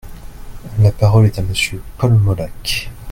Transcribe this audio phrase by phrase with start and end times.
[0.79, 2.89] La parole est à Monsieur Paul Molac.